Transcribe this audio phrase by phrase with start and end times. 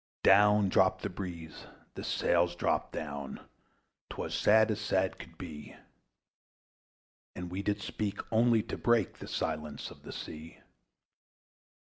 [0.23, 3.39] Down dropt the breeze, the sails dropt down,
[4.09, 5.75] 'Twas sad as sad could be;
[7.35, 10.57] And we did speak only to break The silence of the sea!